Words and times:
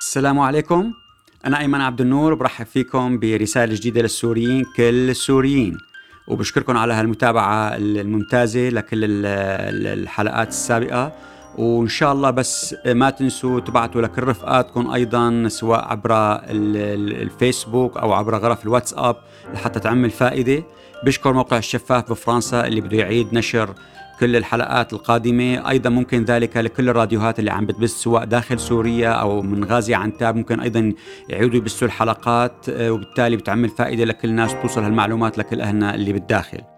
السلام 0.00 0.40
عليكم. 0.40 0.92
أنا 1.46 1.60
أيمن 1.60 1.80
عبد 1.80 2.00
النور 2.00 2.34
برحب 2.34 2.66
فيكم 2.66 3.18
برسالة 3.18 3.74
جديدة 3.74 4.02
للسوريين 4.02 4.64
كل 4.76 5.10
السوريين. 5.10 5.78
وبشكركم 6.28 6.76
على 6.76 6.94
هالمتابعة 6.94 7.76
الممتازة 7.76 8.68
لكل 8.68 8.98
الحلقات 9.26 10.48
السابقة. 10.48 11.12
وإن 11.58 11.88
شاء 11.88 12.12
الله 12.12 12.30
بس 12.30 12.74
ما 12.86 13.10
تنسوا 13.10 13.60
تبعتوا 13.60 14.02
لكل 14.02 14.22
رفقاتكم 14.22 14.90
أيضا 14.90 15.48
سواء 15.48 15.84
عبر 15.84 16.40
الفيسبوك 16.44 17.96
أو 17.96 18.12
عبر 18.12 18.38
غرف 18.38 18.64
الواتساب 18.64 19.16
لحتى 19.54 19.80
تعمل 19.80 20.10
فائدة 20.10 20.62
بشكر 21.04 21.32
موقع 21.32 21.58
الشفاف 21.58 22.10
بفرنسا 22.10 22.66
اللي 22.66 22.80
بده 22.80 22.96
يعيد 22.96 23.34
نشر 23.34 23.74
كل 24.20 24.36
الحلقات 24.36 24.92
القادمة. 24.92 25.70
أيضا 25.70 25.90
ممكن 25.90 26.24
ذلك 26.24 26.56
لكل 26.56 26.88
الراديوهات 26.88 27.38
اللي 27.38 27.50
عم 27.50 27.66
بتبث 27.66 27.90
سواء 27.90 28.24
داخل 28.24 28.60
سوريا 28.60 29.08
أو 29.08 29.42
من 29.42 29.64
غازي 29.64 29.94
عنتاب 29.94 30.36
ممكن 30.36 30.60
أيضا 30.60 30.92
يعيدوا 31.28 31.56
يبثوا 31.56 31.86
الحلقات 31.86 32.68
آه، 32.68 32.90
وبالتالي 32.90 33.36
بتعمل 33.36 33.68
فائدة 33.68 34.04
لكل 34.04 34.28
الناس 34.28 34.54
توصل 34.62 34.82
هالمعلومات 34.82 35.38
لكل 35.38 35.60
أهلنا 35.60 35.94
اللي 35.94 36.12
بالداخل. 36.12 36.77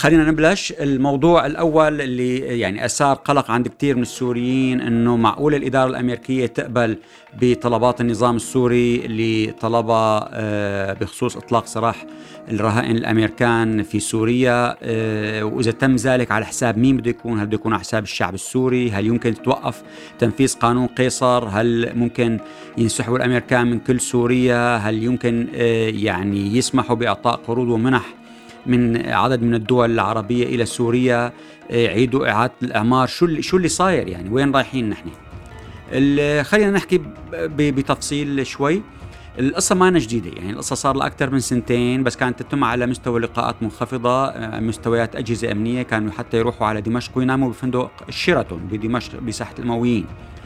خلينا 0.00 0.24
نبلش 0.24 0.72
الموضوع 0.80 1.46
الأول 1.46 2.00
اللي 2.00 2.38
يعني 2.38 2.84
أثار 2.84 3.16
قلق 3.16 3.50
عند 3.50 3.68
كثير 3.68 3.96
من 3.96 4.02
السوريين 4.02 4.80
أنه 4.80 5.16
معقول 5.16 5.54
الإدارة 5.54 5.90
الأمريكية 5.90 6.46
تقبل 6.46 6.98
بطلبات 7.40 8.00
النظام 8.00 8.36
السوري 8.36 9.04
اللي 9.04 9.46
طلبها 9.60 10.28
آه، 10.32 10.92
بخصوص 10.92 11.36
إطلاق 11.36 11.66
سراح 11.66 12.06
الرهائن 12.50 12.96
الأمريكان 12.96 13.82
في 13.82 14.00
سوريا 14.00 14.76
آه، 14.82 15.44
وإذا 15.44 15.70
تم 15.70 15.96
ذلك 15.96 16.30
على 16.30 16.46
حساب 16.46 16.78
مين 16.78 16.96
بده 16.96 17.10
يكون؟ 17.10 17.40
هل 17.40 17.46
بده 17.46 17.54
يكون 17.54 17.72
على 17.72 17.80
حساب 17.80 18.02
الشعب 18.02 18.34
السوري؟ 18.34 18.90
هل 18.90 19.06
يمكن 19.06 19.34
تتوقف 19.34 19.82
تنفيذ 20.18 20.54
قانون 20.54 20.86
قيصر؟ 20.86 21.48
هل 21.48 21.92
ممكن 21.94 22.38
ينسحبوا 22.78 23.16
الأمريكان 23.16 23.66
من 23.66 23.78
كل 23.78 24.00
سوريا؟ 24.00 24.76
هل 24.76 25.02
يمكن 25.02 25.46
آه، 25.54 25.88
يعني 25.88 26.56
يسمحوا 26.56 26.96
بإعطاء 26.96 27.36
قروض 27.36 27.68
ومنح 27.68 28.19
من 28.66 29.06
عدد 29.06 29.42
من 29.42 29.54
الدول 29.54 29.90
العربية 29.90 30.44
إلى 30.44 30.66
سوريا 30.66 31.32
آه، 31.70 32.06
إعادة 32.28 32.52
الاعمار 32.62 33.06
شو 33.06 33.40
شو 33.40 33.56
اللي 33.56 33.68
صاير 33.68 34.08
يعني؟ 34.08 34.30
وين 34.30 34.54
رايحين 34.54 34.88
نحن؟ 34.90 35.10
خلينا 36.42 36.70
نحكي 36.70 37.00
بتفصيل 37.58 38.46
شوي. 38.46 38.82
القصة 39.38 39.74
ما 39.74 39.90
جديدة 39.98 40.30
يعني 40.30 40.50
القصة 40.50 40.74
صار 40.74 40.96
لها 40.96 41.06
أكثر 41.06 41.30
من 41.30 41.40
سنتين 41.40 42.02
بس 42.02 42.16
كانت 42.16 42.42
تتم 42.42 42.64
على 42.64 42.86
مستوى 42.86 43.20
لقاءات 43.20 43.62
منخفضة 43.62 44.26
آه، 44.26 44.60
مستويات 44.60 45.16
أجهزة 45.16 45.52
أمنية 45.52 45.82
كانوا 45.82 46.12
حتى 46.12 46.36
يروحوا 46.36 46.66
على 46.66 46.80
دمشق 46.80 47.18
ويناموا 47.18 47.48
بفندق 47.48 47.90
الشيراتون 48.08 48.58
بدمشق 48.58 49.20
بساحة 49.20 49.54
الأمويين 49.58 50.06
آه، 50.06 50.39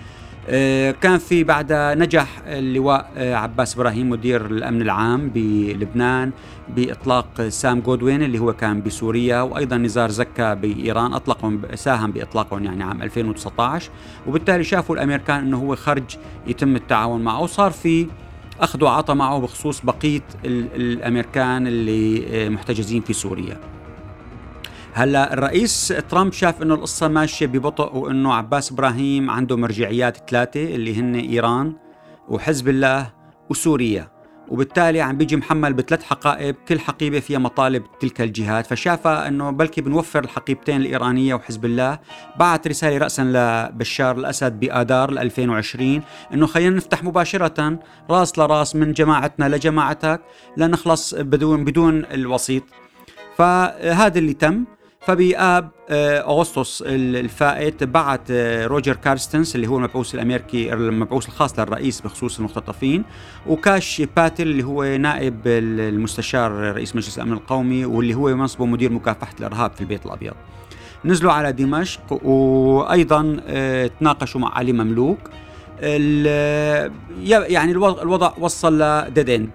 كان 0.92 1.18
في 1.18 1.44
بعدها 1.44 1.94
نجح 1.94 2.28
اللواء 2.46 3.10
آه، 3.16 3.34
عباس 3.34 3.74
إبراهيم 3.74 4.10
مدير 4.10 4.46
الأمن 4.46 4.82
العام 4.82 5.28
بلبنان 5.34 6.30
بإطلاق 6.68 7.48
سام 7.48 7.80
جودوين 7.80 8.22
اللي 8.22 8.38
هو 8.38 8.52
كان 8.52 8.82
بسوريا 8.82 9.40
وأيضا 9.40 9.76
نزار 9.76 10.10
زكا 10.10 10.54
بإيران 10.54 11.12
أطلقهم 11.12 11.62
ساهم 11.74 12.10
بإطلاقهم 12.10 12.64
يعني 12.64 12.84
عام 12.84 13.02
2019 13.02 13.90
وبالتالي 14.26 14.64
شافوا 14.64 14.96
الامريكان 14.96 15.38
إنه 15.38 15.58
هو 15.58 15.76
خرج 15.76 16.16
يتم 16.46 16.76
التعاون 16.76 17.24
معه 17.24 17.40
وصار 17.40 17.70
في 17.70 18.06
أخذ 18.60 18.84
وعطى 18.84 19.14
معه 19.14 19.38
بخصوص 19.38 19.80
بقية 19.80 20.22
الامريكان 20.44 21.66
اللي 21.66 22.26
آه، 22.30 22.48
محتجزين 22.48 23.02
في 23.02 23.12
سوريا. 23.12 23.73
هلا 24.96 25.32
الرئيس 25.32 25.94
ترامب 26.08 26.32
شاف 26.32 26.62
إنه 26.62 26.74
القصة 26.74 27.08
ماشية 27.08 27.46
ببطء 27.46 27.96
وإنه 27.96 28.34
عباس 28.34 28.72
إبراهيم 28.72 29.30
عنده 29.30 29.56
مرجعيات 29.56 30.30
ثلاثة 30.30 30.74
اللي 30.74 31.00
هن 31.00 31.14
إيران 31.14 31.72
وحزب 32.28 32.68
الله 32.68 33.12
وسوريا. 33.50 34.08
وبالتالي 34.48 35.00
عم 35.00 35.16
بيجي 35.16 35.36
محمل 35.36 35.72
بثلاث 35.72 36.02
حقائب 36.02 36.56
كل 36.68 36.80
حقيبة 36.80 37.20
فيها 37.20 37.38
مطالب 37.38 37.82
تلك 38.00 38.20
الجهات. 38.20 38.66
فشافها 38.66 39.28
إنه 39.28 39.50
بلكي 39.50 39.80
بنوفر 39.80 40.24
الحقيبتين 40.24 40.80
الإيرانية 40.80 41.34
وحزب 41.34 41.64
الله. 41.64 41.98
بعت 42.38 42.68
رسالة 42.68 42.98
راسا 42.98 43.22
لبشار 43.22 44.18
الأسد 44.18 44.60
بآذار 44.60 45.10
2020 45.10 46.02
إنه 46.34 46.46
خلينا 46.46 46.76
نفتح 46.76 47.04
مباشرة 47.04 47.78
راس 48.10 48.38
لراس 48.38 48.76
من 48.76 48.92
جماعتنا 48.92 49.48
لجماعتك 49.48 50.20
لنخلص 50.56 51.14
بدون 51.14 51.64
بدون 51.64 52.04
الوسيط. 52.04 52.62
فهذا 53.36 54.18
اللي 54.18 54.32
تم. 54.32 54.64
فبآب 55.06 55.70
آه، 55.90 56.20
أغسطس 56.20 56.82
الفائت 56.86 57.84
بعت 57.84 58.20
آه، 58.30 58.66
روجر 58.66 58.96
كارستنس 58.96 59.54
اللي 59.54 59.66
هو 59.66 59.76
المبعوث 59.76 60.14
الأمريكي 60.14 60.72
المبعوث 60.72 61.26
الخاص 61.26 61.58
للرئيس 61.58 62.00
بخصوص 62.00 62.38
المختطفين 62.38 63.04
وكاش 63.46 64.02
باتل 64.16 64.42
اللي 64.42 64.62
هو 64.62 64.84
نائب 64.84 65.40
المستشار 65.46 66.52
رئيس 66.52 66.96
مجلس 66.96 67.18
الأمن 67.18 67.32
القومي 67.32 67.84
واللي 67.84 68.14
هو 68.14 68.34
منصبه 68.36 68.66
مدير 68.66 68.92
مكافحة 68.92 69.34
الإرهاب 69.40 69.72
في 69.72 69.80
البيت 69.80 70.06
الأبيض. 70.06 70.34
نزلوا 71.04 71.32
على 71.32 71.52
دمشق 71.52 72.26
وأيضا 72.26 73.36
آه، 73.46 73.90
تناقشوا 74.00 74.40
مع 74.40 74.54
علي 74.54 74.72
مملوك. 74.72 75.18
يعني 77.22 77.72
الوضع 77.72 78.32
وصل 78.38 78.82
ل 78.82 78.92
dead 78.92 79.30
end 79.30 79.50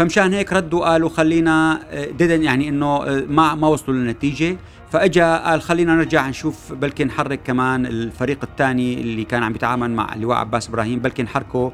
فمشان 0.00 0.34
هيك 0.34 0.52
ردوا 0.52 0.84
قالوا 0.84 1.08
خلينا 1.08 1.80
dead 2.18 2.32
end 2.32 2.42
يعني 2.42 2.68
إنه 2.68 3.04
ما 3.28 3.54
ما 3.54 3.68
وصلوا 3.68 3.96
للنتيجة. 3.96 4.56
فأجا 4.90 5.36
قال 5.36 5.62
خلينا 5.62 5.94
نرجع 5.94 6.28
نشوف 6.28 6.72
بلكي 6.72 7.04
نحرك 7.04 7.40
كمان 7.44 7.86
الفريق 7.86 8.38
الثاني 8.42 9.00
اللي 9.00 9.24
كان 9.24 9.42
عم 9.42 9.54
يتعامل 9.54 9.90
مع 9.90 10.14
اللواء 10.14 10.38
عباس 10.38 10.68
إبراهيم 10.68 10.98
بلكي 10.98 11.22
نحركه 11.22 11.72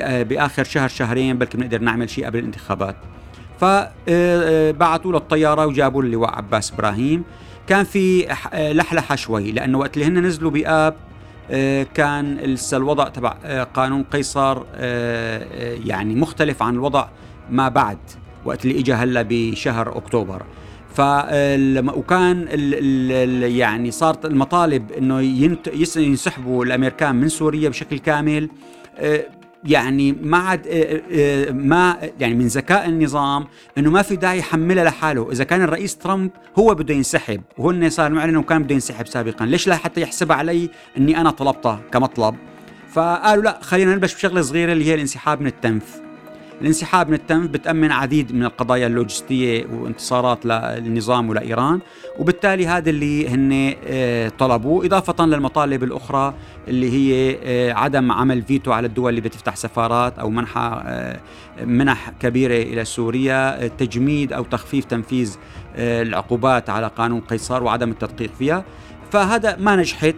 بآخر 0.00 0.64
شهر 0.64 0.88
شهرين 0.88 1.38
بلكي 1.38 1.56
بنقدر 1.56 1.80
نعمل 1.80 2.10
شيء 2.10 2.26
قبل 2.26 2.38
الانتخابات. 2.38 2.96
فبعثوا 3.60 5.12
له 5.12 5.18
الطيارة 5.18 5.66
وجابوا 5.66 6.02
اللواء 6.02 6.30
عباس 6.30 6.72
إبراهيم. 6.72 7.24
كان 7.66 7.84
في 7.84 8.26
لحلحة 8.54 9.16
شوي 9.16 9.52
لأنه 9.52 9.78
وقت 9.78 9.96
اللي 9.96 10.08
هن 10.08 10.26
نزلوا 10.26 10.50
بآب 10.50 10.94
كان 11.94 12.36
لسه 12.36 12.76
الوضع 12.76 13.08
تبع 13.08 13.30
قانون 13.74 14.02
قيصر 14.02 14.62
يعني 15.86 16.14
مختلف 16.14 16.62
عن 16.62 16.74
الوضع 16.74 17.06
ما 17.50 17.68
بعد 17.68 17.98
وقت 18.44 18.64
اللي 18.64 18.80
اجى 18.80 18.92
هلا 18.92 19.26
بشهر 19.28 19.96
أكتوبر 19.96 20.42
ف 20.94 21.00
وكان 21.96 22.42
ال 22.50 22.74
ال 23.12 23.56
يعني 23.56 23.90
صارت 23.90 24.24
المطالب 24.24 24.92
إنه 24.92 25.20
ينسحبوا 25.96 26.64
الأمريكان 26.64 27.16
من 27.16 27.28
سوريا 27.28 27.68
بشكل 27.68 27.98
كامل 27.98 28.48
آه، 28.98 29.26
يعني 29.64 30.12
ما 30.12 30.38
عاد 30.38 30.66
آه، 30.66 31.02
آه، 31.12 31.50
ما 31.50 32.10
يعني 32.20 32.34
من 32.34 32.46
ذكاء 32.46 32.88
النظام 32.88 33.46
إنه 33.78 33.90
ما 33.90 34.02
في 34.02 34.16
داعي 34.16 34.38
يحملها 34.38 34.84
لحاله، 34.84 35.32
إذا 35.32 35.44
كان 35.44 35.62
الرئيس 35.62 35.96
ترامب 35.96 36.30
هو 36.58 36.74
بده 36.74 36.94
ينسحب 36.94 37.42
وهن 37.58 37.90
صار 37.90 38.12
معلن 38.12 38.28
إنه 38.28 38.42
كان 38.42 38.62
بده 38.62 38.74
ينسحب 38.74 39.06
سابقا، 39.06 39.46
ليش 39.46 39.68
لا 39.68 39.76
حتى 39.76 40.00
يحسبها 40.00 40.36
علي 40.36 40.70
إني 40.98 41.20
أنا 41.20 41.30
طلبتها 41.30 41.80
كمطلب؟ 41.92 42.34
فقالوا 42.92 43.44
لا 43.44 43.58
خلينا 43.62 43.94
نبلش 43.94 44.14
بشغلة 44.14 44.40
صغيرة 44.40 44.72
اللي 44.72 44.84
هي 44.84 44.94
الانسحاب 44.94 45.40
من 45.40 45.46
التنف. 45.46 46.03
الانسحاب 46.60 47.08
من 47.08 47.14
التنف 47.14 47.50
بتأمن 47.50 47.92
عديد 47.92 48.34
من 48.34 48.44
القضايا 48.44 48.86
اللوجستية 48.86 49.66
وانتصارات 49.72 50.46
للنظام 50.46 51.28
ولإيران 51.28 51.80
وبالتالي 52.18 52.66
هذا 52.66 52.90
اللي 52.90 53.28
هن 53.28 53.74
آه، 53.86 54.28
طلبوه 54.28 54.86
إضافة 54.86 55.26
للمطالب 55.26 55.84
الأخرى 55.84 56.34
اللي 56.68 56.90
هي 56.90 57.38
آه، 57.44 57.72
عدم 57.72 58.12
عمل 58.12 58.42
فيتو 58.42 58.72
على 58.72 58.86
الدول 58.86 59.10
اللي 59.10 59.20
بتفتح 59.20 59.56
سفارات 59.56 60.18
أو 60.18 60.30
منحة 60.30 60.82
آه، 60.86 61.20
منح 61.64 62.10
كبيرة 62.20 62.62
إلى 62.62 62.84
سوريا 62.84 63.68
تجميد 63.68 64.32
أو 64.32 64.42
تخفيف 64.42 64.84
تنفيذ 64.84 65.36
العقوبات 65.76 66.70
على 66.70 66.86
قانون 66.86 67.20
قيصر 67.20 67.62
وعدم 67.62 67.90
التدقيق 67.90 68.30
فيها. 68.38 68.64
فهذا 69.10 69.56
ما 69.56 69.76
نجحت. 69.76 70.14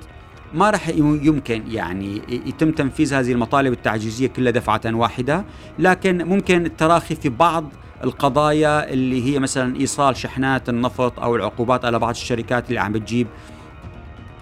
ما 0.55 0.71
راح 0.71 0.89
يمكن 0.89 1.63
يعني 1.71 2.23
يتم 2.47 2.71
تنفيذ 2.71 3.15
هذه 3.15 3.33
المطالب 3.33 3.73
التعجيزية 3.73 4.27
كلها 4.27 4.53
دفعة 4.53 4.81
واحدة 4.85 5.45
لكن 5.79 6.25
ممكن 6.29 6.67
التراخي 6.67 7.15
في 7.15 7.29
بعض 7.29 7.65
القضايا 8.05 8.93
اللي 8.93 9.25
هي 9.25 9.39
مثلا 9.39 9.77
إيصال 9.77 10.17
شحنات 10.17 10.69
النفط 10.69 11.21
أو 11.21 11.37
العقوبات 11.37 11.85
على 11.85 11.99
بعض 11.99 12.11
الشركات 12.11 12.69
اللي 12.69 12.81
عم 12.81 12.93
بتجيب 12.93 13.27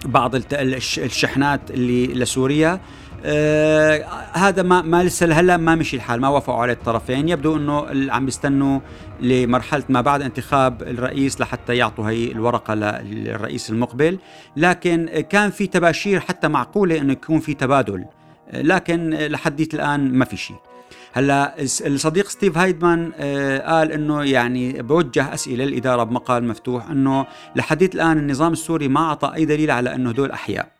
بعض 0.05 0.35
الشحنات 0.53 1.71
اللي 1.71 2.07
لسوريا. 2.07 2.79
آه 3.27 4.03
هذا 4.33 4.63
ما 4.63 4.81
ما 4.81 5.03
لسه 5.03 5.33
هلا 5.33 5.57
ما 5.57 5.75
مشي 5.75 5.95
الحال 5.95 6.21
ما 6.21 6.27
وافقوا 6.27 6.61
عليه 6.61 6.73
الطرفين. 6.73 7.29
يبدو 7.29 7.57
إنه 7.57 8.11
عم 8.11 8.25
بيستنوا 8.25 8.79
لمرحلة 9.19 9.83
ما 9.89 10.01
بعد 10.01 10.21
انتخاب 10.21 10.81
الرئيس 10.81 11.41
لحتى 11.41 11.75
يعطوا 11.75 12.09
هي 12.09 12.31
الورقة 12.31 12.73
للرئيس 12.73 13.69
المقبل. 13.69 14.19
لكن 14.57 15.25
كان 15.29 15.49
في 15.49 15.67
تباشير 15.67 16.19
حتى 16.19 16.47
معقولة 16.47 16.97
إنه 16.97 17.13
يكون 17.13 17.39
في 17.39 17.53
تبادل. 17.53 18.05
لكن 18.53 19.09
لحديت 19.09 19.73
الآن 19.73 20.13
ما 20.13 20.25
في 20.25 20.37
شيء. 20.37 20.57
هلا 21.13 21.55
الصديق 21.61 22.29
ستيف 22.29 22.57
هايدمان 22.57 23.11
آه 23.17 23.59
قال 23.59 23.91
إنه 23.91 24.23
يعني 24.23 24.81
بوجه 24.81 25.33
أسئلة 25.33 25.65
للاداره 25.65 26.03
بمقال 26.03 26.47
مفتوح 26.47 26.89
إنه 26.89 27.25
لحديت 27.55 27.95
الآن 27.95 28.17
النظام 28.17 28.51
السوري 28.51 28.87
ما 28.87 28.99
أعطى 28.99 29.31
أي 29.35 29.45
دليل 29.45 29.71
على 29.71 29.95
إنه 29.95 30.09
هدول 30.09 30.31
أحياء. 30.31 30.71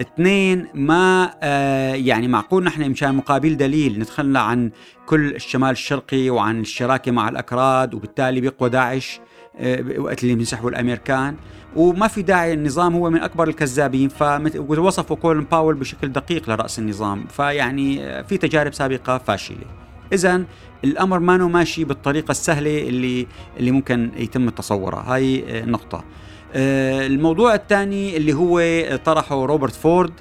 اثنين 0.00 0.66
ما 0.74 1.34
آه 1.42 1.94
يعني 1.94 2.28
معقول 2.28 2.64
نحن 2.64 2.90
مشان 2.90 3.14
مقابل 3.14 3.56
دليل 3.56 3.98
نتخلى 3.98 4.38
عن 4.38 4.70
كل 5.06 5.34
الشمال 5.34 5.70
الشرقي 5.70 6.30
وعن 6.30 6.60
الشراكة 6.60 7.12
مع 7.12 7.28
الأكراد 7.28 7.94
وبالتالي 7.94 8.40
بيقوى 8.40 8.70
داعش 8.70 9.20
آه 9.56 9.84
وقت 9.98 10.22
اللي 10.22 10.34
بينسحبوا 10.34 10.70
الأمريكان. 10.70 11.36
وما 11.76 12.08
في 12.08 12.22
داعي 12.22 12.52
النظام 12.52 12.94
هو 12.94 13.10
من 13.10 13.20
أكبر 13.20 13.48
الكذابين 13.48 14.08
فوصفوا 14.08 15.16
كولن 15.16 15.44
باول 15.44 15.74
بشكل 15.74 16.08
دقيق 16.12 16.50
لرأس 16.50 16.78
النظام. 16.78 17.24
فيعني 17.26 18.04
آه، 18.04 18.22
في 18.22 18.36
تجارب 18.36 18.74
سابقة 18.74 19.18
فاشلة. 19.18 19.66
اذا 20.12 20.44
الأمر 20.84 21.18
ما 21.18 21.36
ماشي 21.36 21.84
بالطريقة 21.84 22.30
السهلة 22.30 22.88
اللي 22.88 23.26
اللي 23.56 23.70
ممكن 23.70 24.10
يتم 24.16 24.48
تصورها. 24.48 25.14
هاي 25.14 25.44
آه، 25.48 25.64
نقطة. 25.64 26.04
الموضوع 26.54 27.54
الثاني 27.54 28.16
اللي 28.16 28.32
هو 28.32 28.62
طرحه 29.04 29.46
روبرت 29.46 29.72
فورد 29.74 30.12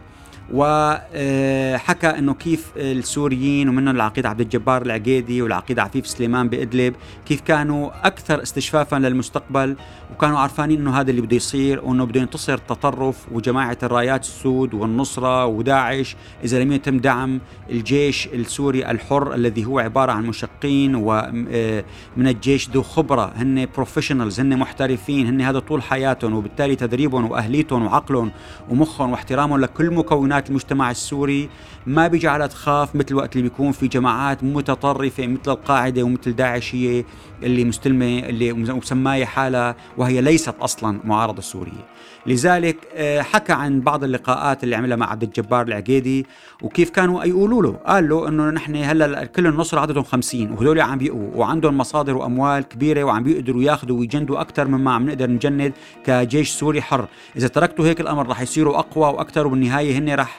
وحكى 0.53 2.07
إنه 2.07 2.33
كيف 2.33 2.71
السوريين 2.77 3.69
ومنهم 3.69 3.95
العقيد 3.95 4.25
عبد 4.25 4.41
الجبار 4.41 4.81
العقيدي 4.81 5.41
والعقيد 5.41 5.79
عفيف 5.79 6.07
سليمان 6.07 6.49
بإدلب 6.49 6.95
كيف 7.25 7.41
كانوا 7.41 8.07
أكثر 8.07 8.41
استشفافا 8.41 8.95
للمستقبل 8.95 9.75
وكانوا 10.13 10.39
عارفانين 10.39 10.79
إنه 10.79 10.99
هذا 10.99 11.11
اللي 11.11 11.21
بده 11.21 11.35
يصير 11.35 11.85
وإنه 11.85 12.05
بده 12.05 12.21
ينتصر 12.21 12.53
التطرف 12.53 13.31
وجماعة 13.31 13.77
الرايات 13.83 14.23
السود 14.23 14.73
والنصرة 14.73 15.45
وداعش 15.45 16.15
إذا 16.43 16.63
لم 16.63 16.71
يتم 16.71 16.97
دعم 16.97 17.39
الجيش 17.69 18.27
السوري 18.27 18.91
الحر 18.91 19.33
الذي 19.33 19.65
هو 19.65 19.79
عبارة 19.79 20.11
عن 20.11 20.25
مشقين 20.25 20.95
ومن 20.95 21.47
آه، 21.51 21.83
الجيش 22.17 22.69
ذو 22.69 22.83
خبرة 22.83 23.33
هن 23.35 23.67
بروفيشنالز 23.75 24.39
هن 24.39 24.59
محترفين 24.59 25.27
هن 25.27 25.41
هذا 25.41 25.59
طول 25.59 25.81
حياتهم 25.81 26.33
وبالتالي 26.33 26.75
تدريبهم 26.75 27.31
وأهليتهم 27.31 27.85
وعقلهم 27.85 28.31
ومخهم 28.69 29.11
واحترامهم 29.11 29.59
لكل 29.59 29.91
مكونات 29.91 30.40
المجتمع 30.49 30.91
السوري 30.91 31.49
ما 31.87 32.07
بيجعلها 32.07 32.47
تخاف 32.47 32.95
مثل 32.95 33.15
وقت 33.15 33.35
اللي 33.35 33.49
بيكون 33.49 33.71
في 33.71 33.87
جماعات 33.87 34.43
متطرفة 34.43 35.27
مثل 35.27 35.51
القاعدة 35.51 36.03
ومثل 36.03 36.35
داعش 36.35 36.75
هي 36.75 37.03
اللي 37.43 37.63
مستلمة 37.65 38.19
اللي 38.19 38.53
مسماية 38.53 39.25
حالها 39.25 39.75
وهي 39.97 40.21
ليست 40.21 40.55
أصلا 40.59 40.99
معارضة 41.03 41.41
سورية. 41.41 41.85
لذلك 42.25 42.77
آه، 42.95 43.21
حكى 43.21 43.53
عن 43.53 43.81
بعض 43.81 44.03
اللقاءات 44.03 44.63
اللي 44.63 44.75
عملها 44.75 44.97
مع 44.97 45.11
عبد 45.11 45.23
الجبار 45.23 45.67
العقيدي 45.67 46.25
وكيف 46.61 46.89
كانوا 46.89 47.23
يقولوا 47.23 47.63
له 47.63 47.71
قال 47.71 48.09
له 48.09 48.27
إنه 48.27 48.49
نحن 48.49 48.75
هلأ 48.75 49.25
كل 49.25 49.47
النصر 49.47 49.79
عددهم 49.79 50.03
50 50.03 50.51
وهذول 50.51 50.81
عم 50.81 50.97
بيقوا 50.97 51.29
وعندهم 51.35 51.77
مصادر 51.77 52.17
وأموال 52.17 52.63
كبيرة 52.63 53.03
وعم 53.03 53.23
بيقدروا 53.23 53.63
ياخذوا 53.63 53.99
ويجندوا 53.99 54.41
أكثر 54.41 54.67
مما 54.67 54.91
عم 54.93 55.05
نقدر 55.05 55.29
نجند 55.29 55.73
كجيش 56.05 56.49
سوري 56.49 56.81
حر 56.81 57.07
إذا 57.35 57.47
تركتوا 57.47 57.85
هيك 57.85 58.01
الأمر 58.01 58.27
رح 58.27 58.41
يصيروا 58.41 58.79
أقوى 58.79 59.13
وأكثر 59.13 59.47
وبالنهاية 59.47 59.97
هن 59.97 60.15
رح 60.15 60.30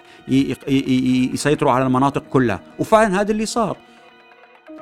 يسيطروا 1.34 1.72
على 1.72 1.86
المناطق 1.86 2.22
كلها. 2.30 2.60
وفعلا 2.78 3.20
هذا 3.20 3.30
اللي 3.32 3.46
صار. 3.46 3.76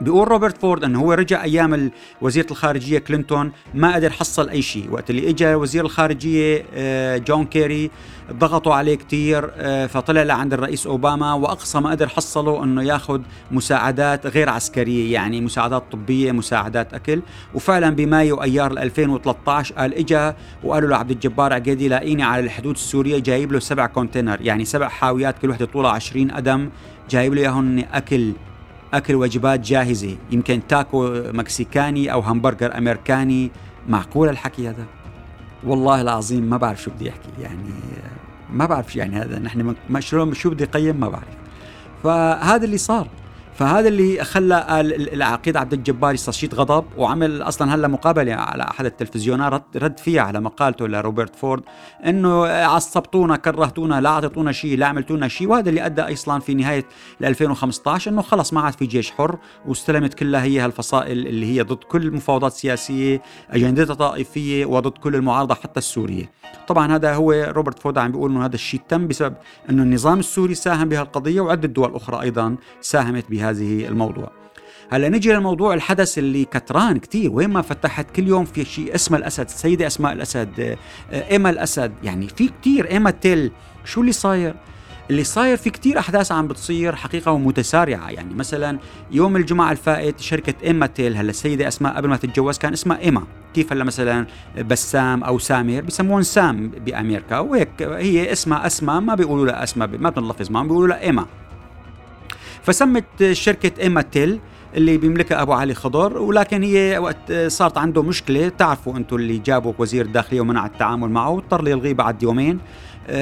بيقول 0.00 0.28
روبرت 0.28 0.58
فورد 0.58 0.84
إنه 0.84 1.00
هو 1.00 1.12
رجع 1.12 1.42
أيام 1.42 1.90
وزيرة 2.20 2.46
الخارجية 2.50 2.98
كلينتون 2.98 3.52
ما 3.74 3.94
قدر 3.94 4.10
حصل 4.10 4.48
أي 4.48 4.62
شيء. 4.62 4.90
وقت 4.90 5.10
اللي 5.10 5.30
اجى 5.30 5.54
وزير 5.54 5.84
الخارجية 5.84 6.64
آه، 6.74 7.16
جون 7.16 7.44
كيري 7.44 7.90
ضغطوا 8.32 8.74
عليه 8.74 8.94
كثير 8.94 9.50
آه، 9.56 9.86
فطلع 9.86 10.22
لعند 10.22 10.52
الرئيس 10.52 10.86
أوباما 10.86 11.32
وأقصى 11.34 11.80
ما 11.80 11.90
قدر 11.90 12.08
حصله 12.08 12.64
إنه 12.64 12.82
ياخذ 12.82 13.20
مساعدات 13.50 14.26
غير 14.26 14.48
عسكرية 14.48 15.12
يعني 15.12 15.40
مساعدات 15.40 15.82
طبية 15.92 16.32
مساعدات 16.32 16.94
أكل. 16.94 17.22
وفعلا 17.54 17.90
بمايو 17.90 18.42
أيار 18.42 18.72
2013 18.72 19.74
قال 19.74 19.94
اجى 19.94 20.32
وقالوا 20.64 20.88
له 20.88 20.96
عبد 20.96 21.10
الجبار 21.10 21.52
عقيدي 21.52 21.88
لاقيني 21.88 22.22
على 22.22 22.44
الحدود 22.44 22.74
السورية 22.74 23.18
جايب 23.18 23.52
له 23.52 23.58
سبع 23.58 23.86
container 23.86 24.40
يعني 24.40 24.64
سبع 24.64 24.88
حاويات 24.88 25.38
كل 25.38 25.50
وحدة 25.50 25.66
طولها 25.66 25.90
20 25.90 26.30
قدم 26.30 26.70
جايب 27.10 27.34
له 27.34 27.42
إياهم 27.42 27.84
أكل. 27.92 28.32
أكل 28.94 29.14
وجبات 29.14 29.60
جاهزة. 29.60 30.16
يمكن 30.30 30.60
تاكو 30.68 31.22
مكسيكاني 31.32 32.12
أو 32.12 32.20
همبرجر 32.20 32.78
أمريكاني. 32.78 33.50
معقول 33.88 34.28
الحكي 34.28 34.68
هذا؟ 34.68 34.84
والله 35.64 36.00
العظيم 36.00 36.42
ما 36.42 36.56
بعرف 36.56 36.82
شو 36.82 36.90
بدي 36.90 37.10
أحكي. 37.10 37.28
يعني 37.40 37.58
ما 38.52 38.66
بعرف 38.66 38.96
يعني 38.96 39.16
هذا. 39.16 39.38
نحن 39.38 39.74
شلون 39.98 40.34
شو 40.34 40.50
بدي 40.50 40.64
أقيم؟ 40.64 40.96
ما 41.00 41.08
بعرف. 41.08 41.36
فهذا 42.02 42.64
اللي 42.64 42.78
صار. 42.78 43.08
فهذا 43.54 43.88
اللي 43.88 44.24
خلى 44.24 44.80
العقيد 45.12 45.56
عبد 45.56 45.72
الجبار 45.72 46.14
يستشيط 46.14 46.54
غضب 46.54 46.84
وعمل 46.96 47.42
أصلا 47.42 47.74
هلا 47.74 47.88
مقابلة 47.88 48.34
على 48.34 48.62
أحد 48.62 48.84
التلفزيونات 48.84 49.62
رد 49.76 49.98
فيها 49.98 50.22
على 50.22 50.40
مقالته 50.40 50.88
لروبرت 50.88 51.36
فورد 51.36 51.62
إنه 52.06 52.46
عصبتونا 52.46 53.36
كرهتونا 53.36 54.00
لا 54.00 54.08
اعطيتونا 54.08 54.52
شيء 54.52 54.78
لا 54.78 54.86
عملتونا 54.86 55.28
شيء 55.28 55.48
وهذا 55.48 55.68
اللي 55.68 55.86
أدى 55.86 56.02
أصلا 56.02 56.40
في 56.40 56.54
نهاية 56.54 56.84
2015 57.24 58.10
إنه 58.10 58.22
خلص 58.22 58.52
ما 58.52 58.60
عاد 58.60 58.72
في 58.72 58.86
جيش 58.86 59.10
حر 59.10 59.38
واستلمت 59.66 60.14
كلها 60.14 60.42
هي 60.42 60.60
هالفصائل 60.60 61.26
اللي 61.26 61.46
هي 61.46 61.62
ضد 61.62 61.84
كل 61.84 62.02
المفاوضات 62.02 62.52
السياسية 62.52 63.22
أجندتها 63.50 63.94
طائفية 63.94 64.66
وضد 64.66 64.98
كل 64.98 65.14
المعارضة 65.14 65.54
حتى 65.54 65.78
السورية. 65.78 66.30
طبعا 66.68 66.94
هذا 66.96 67.14
هو 67.14 67.32
روبرت 67.32 67.78
فورد 67.78 67.98
عم 67.98 68.12
بيقول 68.12 68.30
إنه 68.30 68.44
هذا 68.44 68.54
الشيء 68.54 68.80
تم 68.88 69.06
بسبب 69.08 69.34
إنه 69.70 69.82
النظام 69.82 70.18
السوري 70.18 70.54
ساهم 70.54 70.88
بهالقضية 70.88 71.40
وعدة 71.40 71.68
دول 71.68 71.94
أخرى 71.94 72.20
أيضا 72.22 72.56
ساهمت 72.80 73.30
بهذه 73.50 73.88
الموضوع. 73.88 74.30
هلا 74.90 75.08
نجي 75.08 75.32
للموضوع 75.32 75.74
الحدث 75.74 76.18
اللي 76.18 76.44
كتران 76.44 76.98
كتير. 76.98 77.30
وين 77.32 77.50
ما 77.50 77.62
فتحت 77.62 78.10
كل 78.10 78.28
يوم 78.28 78.44
في 78.44 78.64
شيء 78.64 78.94
اسمه 78.94 79.18
الأسد 79.18 79.44
السيده 79.44 79.86
أسماء 79.86 80.12
الأسد 80.12 80.76
إيما 81.12 81.50
الأسد. 81.50 81.92
يعني 82.02 82.28
في 82.28 82.48
كتير. 82.48 82.90
إيما 82.90 83.10
تيل 83.10 83.50
شو 83.84 84.00
اللي 84.00 84.12
صاير؟ 84.12 84.54
اللي 85.10 85.24
صاير 85.24 85.56
في 85.56 85.70
كتير 85.70 85.98
أحداث 85.98 86.32
عم 86.32 86.48
بتصير 86.48 86.96
حقيقة 86.96 87.32
ومتسارعة. 87.32 88.10
يعني 88.10 88.34
مثلا 88.34 88.78
يوم 89.10 89.36
الجمعة 89.36 89.72
الفائت 89.72 90.20
شركة 90.20 90.54
إيما 90.64 90.86
تيل 90.86 91.16
هلا 91.16 91.30
السيده 91.30 91.68
أسماء 91.68 91.96
قبل 91.96 92.08
ما 92.08 92.16
تتجوز 92.16 92.58
كان 92.58 92.72
اسمها 92.72 92.98
إيما. 93.00 93.22
كيف 93.54 93.72
هلا 93.72 93.84
مثلا 93.84 94.26
بسام 94.58 95.24
أو 95.24 95.38
سامر 95.38 95.80
بسمون 95.80 96.22
سام 96.22 96.68
بامريكا 96.68 97.38
وهيك 97.38 97.82
هي 97.82 98.32
اسمها 98.32 98.66
أسماء 98.66 99.00
ما 99.00 99.14
بيقولوا 99.14 99.46
لها 99.46 99.62
أسماء 99.62 99.88
ما 99.88 100.10
بنلفظ 100.10 100.50
معهم 100.50 100.68
بيقولوا 100.68 100.88
لها 100.88 101.00
إيما. 101.00 101.26
فسمت 102.62 103.32
شركة 103.32 103.82
ايما 103.82 104.02
تيل 104.02 104.40
اللي 104.74 104.98
بيملكها 104.98 105.42
أبو 105.42 105.52
علي 105.52 105.74
خضر 105.74 106.18
ولكن 106.18 106.62
هي 106.62 106.98
وقت 106.98 107.32
صارت 107.32 107.78
عنده 107.78 108.02
مشكلة. 108.02 108.48
تعرفوا 108.48 108.96
أنتم 108.96 109.16
اللي 109.16 109.38
جابوا 109.38 109.72
وزير 109.78 110.04
الداخلية 110.04 110.40
ومنع 110.40 110.66
التعامل 110.66 111.10
معه 111.10 111.30
واضطر 111.30 111.68
يلغيه 111.68 111.94
بعد 111.94 112.22
يومين. 112.22 112.58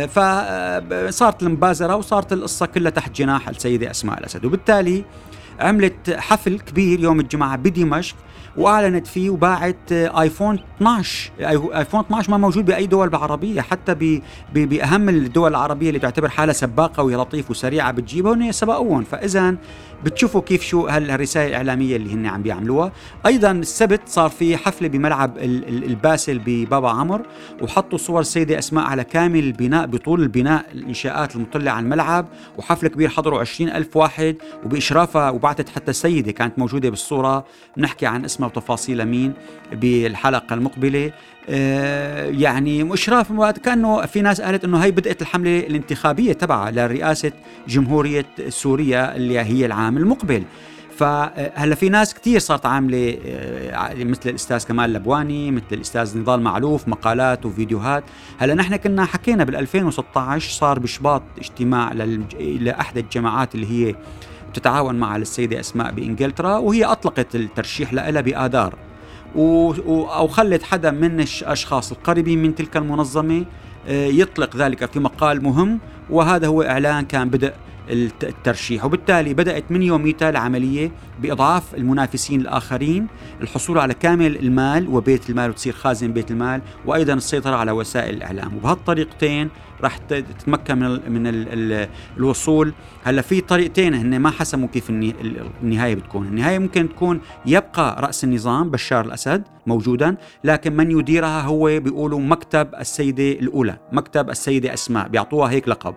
فصارت 0.08 1.43
المبازرة 1.43 1.96
وصارت 1.96 2.32
القصة 2.32 2.67
كلها 2.67 2.90
تحت 2.90 3.17
جناح 3.17 3.49
السيدة 3.49 3.90
أسماء 3.90 4.19
الأسد. 4.19 4.44
وبالتالي 4.44 5.05
عملت 5.60 6.10
حفل 6.10 6.58
كبير 6.58 7.01
يوم 7.01 7.20
الجمعة 7.20 7.56
بدمشق. 7.56 8.17
وأعلنت 8.58 9.06
فيه 9.06 9.31
وباعت 9.31 9.93
آيفون 9.93 10.58
12 10.77 11.31
آيفون 11.41 12.00
12 12.00 12.31
ما 12.31 12.36
موجود 12.36 12.65
بأي 12.65 12.86
دول 12.86 13.15
عربيه 13.15 13.60
حتى 13.60 14.20
بأهم 14.55 15.08
الدول 15.08 15.50
العربية 15.50 15.88
اللي 15.88 15.98
تعتبر 15.98 16.29
حالها 16.29 16.53
سباقة 16.55 17.03
وهي 17.03 17.17
لطيف 17.17 17.50
وسريعة 17.50 17.93
بتجيبها 17.93 18.31
وهن 18.31 18.53
سبقوهم 18.53 19.05
فاذا 19.05 19.56
بتشوفوا 20.05 20.41
كيف 20.41 20.62
شو 20.62 20.86
هالرسائل 20.86 21.48
الإعلامية 21.48 21.96
اللي 21.96 22.15
هن 22.15 22.27
عم 22.27 22.43
بيعملوها. 22.43 22.93
أيضا 23.27 23.50
السبت 23.50 24.00
صار 24.06 24.31
في 24.31 24.56
حفلة 24.56 24.88
بملعب 24.88 25.38
الباسل 25.38 26.38
ببابا 26.38 26.91
عمر 26.91 27.22
وحطوا 27.62 27.98
صور 27.98 28.20
السيده 28.20 28.58
أسماء 28.58 28.84
على 28.84 29.05
كامل 29.05 29.38
البناء 29.44 29.86
بطول 29.86 30.22
البناء 30.22 30.67
الإنشاءات 30.72 31.36
المطلة 31.36 31.70
على 31.70 31.84
الملعب. 31.84 32.27
وحفل 32.58 32.88
كبير 32.88 33.08
حضروا 33.08 33.41
20 33.41 33.70
ألف 33.70 33.96
واحد 33.96 34.36
وبإشرافها 34.65 35.31
وبعثت 35.31 35.69
حتى 35.69 35.91
السيدة 35.91 36.32
كانت 36.32 36.58
موجودة 36.58 36.91
بالصورة. 36.91 37.44
نحكي 37.77 38.06
عن 38.06 38.24
اسمها 38.24 38.47
وتفاصيلها 38.48 39.05
مين 39.05 39.32
بالحلقة 39.72 40.55
المقبلة. 40.55 41.12
آه، 41.50 42.26
يعني 42.26 42.84
مشراف 42.84 43.32
كأنه 43.58 44.06
في 44.06 44.22
ناس 44.22 44.40
قالت 44.40 44.64
إنه 44.64 44.78
هي 44.78 44.90
بدأت 44.90 45.22
الحملة 45.22 45.58
الانتخابية 45.58 46.32
تبعها 46.32 46.70
لرئاسة 46.70 47.32
جمهورية 47.69 48.26
سوريا 48.48 49.17
اللي 49.17 49.38
هي 49.38 49.67
العام 49.67 49.96
المقبل. 49.96 50.44
فهلا 50.98 51.74
في 51.74 51.88
ناس 51.88 52.14
كثير 52.14 52.38
صارت 52.38 52.67
عاملة 52.67 53.19
آه، 53.26 53.94
مثل 53.94 54.31
الأستاذ 54.31 54.67
كمال 54.67 54.93
لبواني 54.93 55.50
مثل 55.50 55.64
الأستاذ 55.72 56.19
نضال 56.19 56.40
معلوف 56.40 56.88
مقالات 56.88 57.46
وفيديوهات. 57.46 58.05
هلا 58.38 58.55
نحن 58.55 58.76
كنا 58.76 59.05
حكينا 59.05 59.44
بال 59.44 59.56
2016 59.56 60.50
صار 60.50 60.78
بشباط 60.78 61.22
اجتماع 61.38 61.93
لاحدى 62.40 63.00
الجماعات 63.00 63.55
اللي 63.55 63.67
هي 63.67 63.94
بتتعاون 64.52 64.94
مع 64.94 65.17
السيدة 65.17 65.60
أسماء 65.60 65.93
بإنجلترا 65.93 66.56
وهي 66.56 66.84
أطلقت 66.84 67.34
الترشيح 67.34 67.93
لها 67.93 68.20
بآذار. 68.20 68.74
و 69.36 69.72
أو 70.05 70.28
خلت 70.28 70.62
حدا 70.62 70.90
من 70.90 71.20
الأشخاص 71.20 71.93
القريبين 71.93 72.43
من 72.43 72.55
تلك 72.55 72.76
المنظمة 72.76 73.44
آه، 73.88 74.06
يطلق 74.06 74.56
ذلك 74.56 74.84
في 74.84 75.00
مقال 75.00 75.44
مهم 75.44 75.78
وهذا 76.10 76.46
هو 76.46 76.62
إعلان 76.62 77.05
كان 77.05 77.28
بدء 77.28 77.52
الترشيح. 77.90 78.84
وبالتالي 78.84 79.34
بدأت 79.34 79.64
من 79.70 79.82
يوميتها 79.82 80.30
العملية 80.30 80.92
بإضعاف 81.22 81.74
المنافسين 81.74 82.40
الآخرين 82.40 83.06
الحصول 83.40 83.78
على 83.78 83.94
كامل 83.94 84.36
المال 84.36 84.88
وبيت 84.88 85.30
المال 85.30 85.50
وتصير 85.50 85.72
خازن 85.72 86.12
بيت 86.12 86.30
المال 86.30 86.60
وأيضا 86.86 87.14
السيطرة 87.14 87.56
على 87.56 87.70
وسائل 87.72 88.14
الإعلام. 88.16 88.56
وبهالطريقتين 88.56 89.48
راح 89.82 89.98
تتمكن 89.98 90.78
من 90.78 91.12
من 91.12 91.26
ال 91.26 91.72
ال 91.72 91.88
الوصول. 92.16 92.72
هلأ 93.04 93.22
في 93.22 93.40
طريقتين 93.40 93.94
هن 93.94 94.18
ما 94.18 94.30
حسموا 94.30 94.68
كيف 94.68 94.90
النهاية 94.90 95.94
بتكون. 95.94 96.26
النهاية 96.26 96.58
ممكن 96.58 96.88
تكون 96.88 97.20
يبقى 97.46 98.02
رأس 98.02 98.24
النظام 98.24 98.70
بشار 98.70 99.04
الأسد 99.04 99.42
موجودا 99.66 100.16
لكن 100.44 100.76
من 100.76 100.90
يديرها 100.90 101.40
هو 101.42 101.64
بيقولوا 101.80 102.20
مكتب 102.20 102.68
السيدة 102.80 103.32
الأولى 103.32 103.76
مكتب 103.92 104.30
السيدة 104.30 104.74
أسماء 104.74 105.08
بيعطوها 105.08 105.50
هيك 105.50 105.68
لقب. 105.68 105.94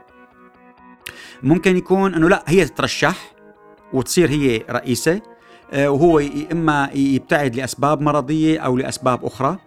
ممكن 1.44 1.78
يكون 1.78 2.14
إنه 2.14 2.30
لا 2.30 2.44
هي 2.48 2.66
تترشح 2.66 3.32
وتصير 3.94 4.30
هي 4.30 4.64
رئيسة 4.70 5.22
آه، 5.74 5.90
وهو 5.90 6.22
إما 6.52 6.90
يبتعد 6.94 7.56
لأسباب 7.56 8.02
مرضية 8.02 8.60
أو 8.60 8.78
لأسباب 8.78 9.26
أخرى. 9.26 9.58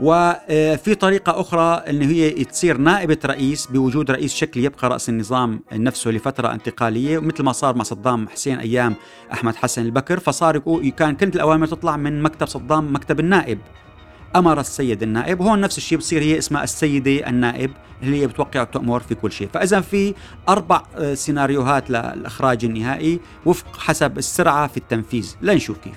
وفي 0.00 0.94
طريقة 0.94 1.40
أخرى 1.40 1.82
أن 1.90 2.02
هي 2.02 2.30
تصير 2.30 2.78
نائبة 2.78 3.18
رئيس 3.24 3.66
بوجود 3.66 4.10
رئيس 4.10 4.34
شكلي 4.34 4.64
يبقى 4.64 4.88
رأس 4.88 5.08
النظام 5.08 5.60
نفسه 5.72 6.10
لفترة 6.10 6.52
انتقالية 6.52 7.18
مثل 7.18 7.42
ما 7.42 7.52
صار 7.52 7.76
مع 7.76 7.82
صدام 7.84 8.28
حسين 8.28 8.58
أيام 8.58 8.94
أحمد 9.32 9.56
حسن 9.56 9.82
البكر 9.82 10.18
فصار 10.20 10.58
كان 10.96 11.14
كانت 11.14 11.36
الأوامر 11.36 11.66
تطلع 11.66 11.96
من 11.96 12.22
مكتب 12.22 12.46
صدام 12.46 12.94
مكتب 12.94 13.20
النائب. 13.20 13.58
أمر 14.36 14.60
السيد 14.60 15.02
النائب. 15.02 15.40
وهون 15.40 15.60
نفس 15.60 15.78
الشيء 15.78 15.98
بصير 15.98 16.22
هي 16.22 16.38
اسمها 16.38 16.64
السيدة 16.64 17.28
النائب 17.28 17.70
اللي 18.02 18.20
هي 18.20 18.26
بتوقع 18.26 18.62
وتامر 18.62 19.00
في 19.00 19.14
كل 19.14 19.32
شيء. 19.32 19.48
فإذا 19.54 19.80
في 19.80 20.14
أربع 20.48 20.82
آه، 20.96 21.14
سيناريوهات 21.14 21.90
للاخراج 21.90 22.64
النهائي 22.64 23.20
وفق 23.46 23.76
حسب 23.78 24.18
السرعة 24.18 24.66
في 24.66 24.76
التنفيذ. 24.76 25.34
لنشوف 25.42 25.78
كيف. 25.78 25.94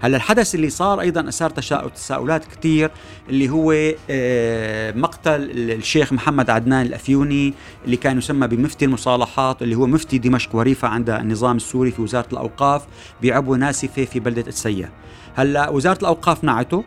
هلا 0.00 0.16
الحدث 0.16 0.54
اللي 0.54 0.70
صار 0.70 1.00
أيضا 1.00 1.28
أثار 1.28 1.50
تساؤلات 1.50 2.44
كثير 2.44 2.90
اللي 3.28 3.48
هو 3.48 3.74
آه، 4.10 4.92
مقتل 4.92 5.50
الشيخ 5.50 6.12
محمد 6.12 6.50
عدنان 6.50 6.86
الافيوني 6.86 7.54
اللي 7.84 7.96
كان 7.96 8.18
يسمى 8.18 8.46
بمفتي 8.46 8.84
المصالحات 8.84 9.62
اللي 9.62 9.74
هو 9.74 9.86
مفتي 9.86 10.18
دمشق 10.18 10.56
وريفة 10.56 10.88
عند 10.88 11.10
النظام 11.10 11.56
السوري 11.56 11.90
في 11.90 12.02
وزارة 12.02 12.28
الأوقاف 12.32 12.86
بعبوه 13.22 13.56
ناسفة 13.56 14.04
في 14.04 14.20
بلدة 14.20 14.44
السيا. 14.46 14.90
هلا 15.34 15.68
وزارة 15.68 15.98
الأوقاف 15.98 16.44
نعته. 16.44 16.84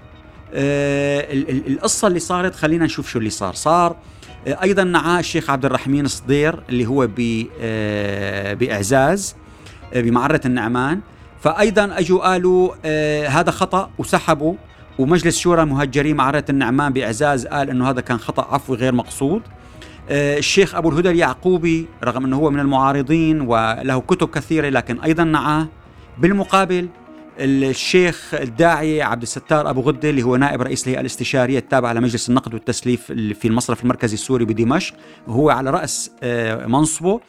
القصة 0.54 2.08
اللي 2.08 2.20
صارت 2.20 2.56
خلينا 2.56 2.86
نشوف 2.86 3.10
شو 3.10 3.20
اللي 3.20 3.30
صار. 3.30 3.54
صار 3.54 3.96
آه، 4.48 4.64
أيضا 4.64 4.84
نعاه 4.84 5.20
الشيخ 5.20 5.50
عبد 5.50 5.66
الرحمن 5.66 6.08
صدير 6.08 6.64
اللي 6.70 6.86
هو 6.86 7.08
بإعزاز 8.56 9.36
بمعرة 9.96 10.42
النعمان. 10.46 11.00
فايضا 11.42 12.00
أجوا 12.00 12.20
قالوا 12.20 12.74
آه 12.86 13.28
هذا 13.28 13.52
خطأ 13.52 13.90
وسحبوا 13.98 14.54
ومجلس 15.00 15.40
شورى 15.40 15.62
المهجرين 15.64 16.16
معرة 16.16 16.46
النعمان 16.50 16.94
بإعزاز 16.94 17.48
قال 17.48 17.70
إنه 17.70 17.90
هذا 17.90 18.02
كان 18.02 18.18
خطأ 18.18 18.54
عفوي 18.54 18.78
غير 18.78 18.94
مقصود. 18.96 19.42
آه 20.10 20.38
الشيخ 20.38 20.76
أبو 20.76 20.90
الهدى 20.90 21.10
اليعقوبي 21.10 21.88
رغم 22.04 22.26
إنه 22.26 22.38
هو 22.38 22.50
من 22.50 22.60
المعارضين 22.60 23.42
وله 23.42 24.00
كتب 24.00 24.30
كثيرة 24.30 24.70
لكن 24.70 25.00
أيضا 25.00 25.24
نعاه 25.24 25.68
بالمقابل 26.18 26.88
الشيخ 27.42 28.34
الداعية 28.34 29.04
عبد 29.04 29.22
الستار 29.22 29.70
أبو 29.70 29.82
غدة 29.82 30.10
اللي 30.10 30.24
هو 30.24 30.36
نائب 30.36 30.62
رئيس 30.62 30.84
الهيئة 30.84 31.00
الاستشارية 31.00 31.60
التابعة 31.60 31.94
لمجلس 31.94 32.30
النقد 32.30 32.54
والتسليف 32.54 33.12
في 33.12 33.48
المصرف 33.48 33.84
المركزي 33.84 34.14
السوري 34.14 34.46
بدمشق. 34.46 34.96
وهو 35.28 35.50
على 35.50 35.70
رأس 35.70 36.12
آه، 36.24 36.66
منصبه. 36.66 37.20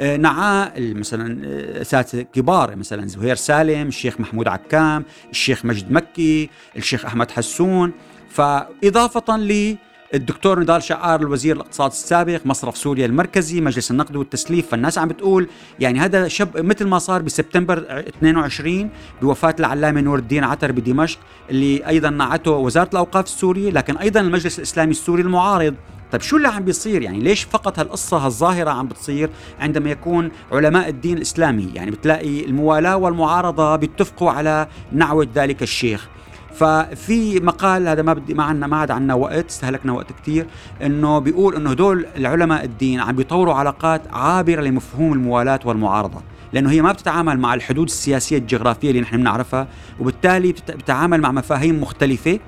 آه، 0.00 0.16
نعاه 0.16 0.72
مثلا 0.78 1.46
آه، 1.46 1.80
أساتذة 1.80 2.22
كبار 2.22 2.76
مثلا 2.76 3.06
زهير 3.06 3.34
سالم 3.34 3.88
الشيخ 3.88 4.20
محمود 4.20 4.48
عكام 4.48 5.04
الشيخ 5.30 5.64
مجد 5.64 5.92
مكي 5.92 6.50
الشيخ 6.76 7.04
أحمد 7.04 7.30
حسون. 7.30 7.92
فإضافة 8.30 9.36
لي 9.36 9.76
الدكتور 10.14 10.60
نضال 10.60 10.82
شعار 10.82 11.20
الوزير 11.20 11.56
الاقتصاد 11.56 11.90
السابق 11.90 12.40
مصرف 12.44 12.76
سوريا 12.76 13.06
المركزي 13.06 13.60
مجلس 13.60 13.90
النقد 13.90 14.16
والتسليف. 14.16 14.68
فالناس 14.68 14.98
عم 14.98 15.08
بتقول 15.08 15.48
يعني 15.80 15.98
هذا 16.00 16.28
شب 16.28 16.48
مثل 16.56 16.86
ما 16.86 16.98
صار 16.98 17.22
بسبتمبر 17.22 17.78
22 18.08 18.90
بوفاة 19.22 19.54
العلامة 19.60 20.00
نور 20.00 20.18
الدين 20.18 20.44
عتر 20.44 20.72
بدمشق 20.72 21.18
اللي 21.50 21.86
أيضا 21.88 22.10
نعته 22.10 22.50
وزارة 22.50 22.88
الأوقاف 22.92 23.24
السورية 23.24 23.70
لكن 23.70 23.96
أيضا 23.96 24.20
المجلس 24.20 24.58
الإسلامي 24.58 24.90
السوري 24.90 25.22
المعارض. 25.22 25.74
طيب 26.12 26.20
شو 26.20 26.36
اللي 26.36 26.48
عم 26.48 26.64
بيصير؟ 26.64 27.02
يعني 27.02 27.18
ليش 27.18 27.42
فقط 27.42 27.78
هالقصة 27.78 28.16
هالظاهرة 28.16 28.70
عم 28.70 28.88
بتصير 28.88 29.30
عندما 29.60 29.90
يكون 29.90 30.30
علماء 30.52 30.88
الدين 30.88 31.16
الإسلامي؟ 31.16 31.70
يعني 31.74 31.90
بتلاقي 31.90 32.44
الموالاة 32.44 32.96
والمعارضة 32.96 33.76
بيتفقوا 33.76 34.30
على 34.30 34.66
نعوة 34.92 35.28
ذلك 35.34 35.62
الشيخ. 35.62 36.08
ففي 36.54 37.40
مقال 37.40 37.88
هذا 37.88 38.02
ما 38.02 38.12
بدي 38.12 38.34
ما 38.34 38.42
عندنا 38.44 38.66
ما 38.66 38.76
عاد 38.76 38.90
عندنا 38.90 39.14
وقت 39.14 39.46
استهلكنا 39.50 39.92
وقت 39.92 40.12
كثير 40.22 40.46
إنه 40.82 41.18
بيقول 41.18 41.56
إنه 41.56 41.70
هدول 41.70 42.06
العلماء 42.16 42.64
الدين 42.64 43.00
عم 43.00 43.16
بيطوروا 43.16 43.54
علاقات 43.54 44.02
عابرة 44.12 44.60
لمفهوم 44.60 45.12
الموالاه 45.12 45.60
والمعارضة 45.64 46.20
لأنه 46.52 46.70
هي 46.70 46.82
ما 46.82 46.92
بتتعامل 46.92 47.38
مع 47.38 47.54
الحدود 47.54 47.86
السياسية 47.86 48.38
الجغرافية 48.38 48.90
اللي 48.90 49.00
نحن 49.00 49.16
بنعرفها 49.16 49.68
وبالتالي 50.00 50.52
بتتعامل 50.52 51.20
مع 51.20 51.32
مفاهيم 51.32 51.80
مختلفة 51.80 52.38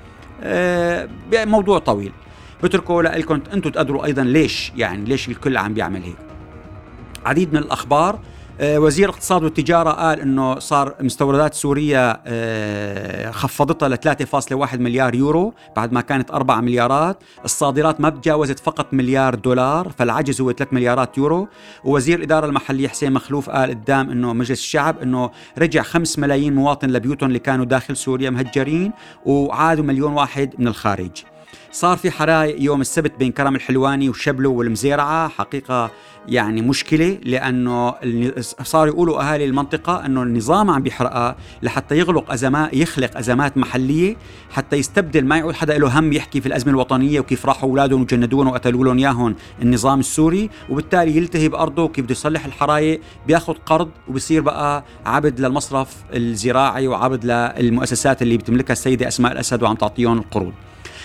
آه، 0.43 1.09
موضوع 1.35 1.79
طويل. 1.79 2.11
بتركه 2.63 3.01
لكم 3.01 3.39
أنتم 3.53 3.69
تقدروا 3.69 4.05
أيضا 4.05 4.23
ليش 4.23 4.71
يعني 4.77 5.05
ليش 5.05 5.29
الكل 5.29 5.57
عم 5.57 5.73
بيعمل 5.73 6.03
هيك. 6.03 6.15
عديد 7.25 7.53
من 7.53 7.59
الأخبار 7.59 8.19
وزير 8.61 9.09
الاقتصاد 9.09 9.43
والتجارة 9.43 9.89
قال 9.89 10.21
إنه 10.21 10.59
صار 10.59 10.95
مستوردات 11.01 11.53
سوريا 11.53 12.21
آه، 12.25 13.31
خفضتها 13.31 13.89
ل 13.89 13.97
3.1 13.97 14.75
مليار 14.75 15.15
يورو 15.15 15.53
بعد 15.75 15.93
ما 15.93 16.01
كانت 16.01 16.31
4 16.31 16.61
مليارات، 16.61 17.23
الصادرات 17.45 18.01
ما 18.01 18.09
تجاوزت 18.09 18.59
فقط 18.59 18.93
مليار 18.93 19.35
دولار 19.35 19.91
فالعجز 19.97 20.41
هو 20.41 20.51
3 20.51 20.73
مليارات 20.73 21.17
يورو، 21.17 21.47
ووزير 21.83 22.17
الإدارة 22.17 22.45
المحلية 22.45 22.87
حسين 22.87 23.13
مخلوف 23.13 23.49
قال 23.49 23.69
قدام 23.69 24.09
إنه 24.09 24.33
مجلس 24.33 24.59
الشعب 24.59 24.99
إنه 25.01 25.29
رجع 25.57 25.81
5 25.81 26.19
ملايين 26.19 26.55
مواطن 26.55 26.89
لبيوتهم 26.89 27.27
اللي 27.27 27.39
كانوا 27.39 27.65
داخل 27.65 27.97
سوريا 27.97 28.29
مهجرين 28.29 28.91
وعادوا 29.25 29.83
مليون 29.83 30.13
واحد 30.13 30.53
من 30.57 30.67
الخارج. 30.67 31.23
صار 31.77 31.97
في 31.97 32.11
حرايق 32.11 32.61
يوم 32.63 32.81
السبت 32.81 33.19
بين 33.19 33.31
كرم 33.31 33.55
الحلواني 33.55 34.09
وشبلو 34.09 34.53
والمزيرعة. 34.53 35.27
حقيقة 35.27 35.91
يعني 36.27 36.61
مشكلة 36.61 37.19
لأنه 37.23 37.93
صاروا 38.63 38.93
يقولوا 38.93 39.21
أهالي 39.21 39.45
المنطقة 39.45 40.05
أنه 40.05 40.23
النظام 40.23 40.69
عم 40.69 40.83
بيحرقها 40.83 41.35
لحتى 41.61 41.97
يغلق 41.97 42.31
أزمات 42.31 42.73
يخلق 42.73 43.17
أزمات 43.17 43.57
محلية 43.57 44.15
حتى 44.51 44.75
يستبدل. 44.75 45.25
ما 45.25 45.37
يعود 45.37 45.53
حدا 45.53 45.77
له 45.77 45.99
هم 45.99 46.13
يحكي 46.13 46.41
في 46.41 46.47
الأزمة 46.47 46.71
الوطنية 46.71 47.19
وكيف 47.19 47.45
راحوا 47.45 47.69
أولادهم 47.69 48.01
وجندوهم 48.01 48.47
وقتلوا 48.47 48.85
لهم 48.85 48.97
إياهم. 48.97 49.35
النظام 49.61 49.99
السوري 49.99 50.49
وبالتالي 50.69 51.17
يلتهي 51.17 51.49
بأرضه 51.49 51.83
وكيف 51.83 52.05
بده 52.05 52.11
يصلح 52.11 52.45
الحرايق 52.45 53.01
بياخذ 53.27 53.53
قرض 53.53 53.89
وبصير 54.07 54.41
بقى 54.41 54.83
عبد 55.05 55.39
للمصرف 55.39 55.95
الزراعي 56.13 56.87
وعبد 56.87 57.25
للمؤسسات 57.59 58.21
اللي 58.21 58.37
بتملكها 58.37 58.73
السيدة 58.73 59.07
أسماء 59.07 59.31
الأسد 59.31 59.63
وعم 59.63 59.75
تعطيهم 59.75 60.17
القروض 60.17 60.53